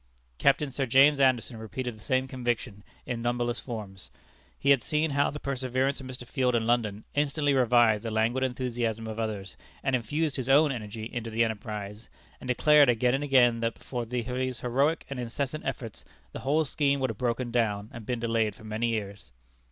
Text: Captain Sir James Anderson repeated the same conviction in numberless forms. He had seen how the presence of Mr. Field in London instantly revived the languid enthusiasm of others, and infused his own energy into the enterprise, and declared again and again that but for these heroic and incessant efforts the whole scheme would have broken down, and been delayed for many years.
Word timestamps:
Captain 0.39 0.71
Sir 0.71 0.87
James 0.87 1.19
Anderson 1.19 1.57
repeated 1.57 1.95
the 1.95 1.99
same 1.99 2.27
conviction 2.27 2.83
in 3.05 3.21
numberless 3.21 3.59
forms. 3.59 4.09
He 4.57 4.71
had 4.71 4.81
seen 4.81 5.11
how 5.11 5.29
the 5.29 5.39
presence 5.39 5.99
of 6.01 6.07
Mr. 6.07 6.25
Field 6.25 6.55
in 6.55 6.65
London 6.65 7.03
instantly 7.13 7.53
revived 7.53 8.01
the 8.01 8.09
languid 8.09 8.43
enthusiasm 8.43 9.05
of 9.05 9.19
others, 9.19 9.55
and 9.83 9.95
infused 9.95 10.37
his 10.37 10.49
own 10.49 10.71
energy 10.71 11.03
into 11.05 11.29
the 11.29 11.43
enterprise, 11.43 12.09
and 12.39 12.47
declared 12.47 12.89
again 12.89 13.13
and 13.13 13.23
again 13.23 13.59
that 13.59 13.75
but 13.75 13.83
for 13.83 14.03
these 14.03 14.61
heroic 14.61 15.05
and 15.07 15.19
incessant 15.19 15.63
efforts 15.67 16.03
the 16.31 16.39
whole 16.39 16.65
scheme 16.65 16.99
would 16.99 17.11
have 17.11 17.19
broken 17.19 17.51
down, 17.51 17.87
and 17.93 18.07
been 18.07 18.19
delayed 18.19 18.55
for 18.55 18.63
many 18.63 18.87
years. 18.87 19.31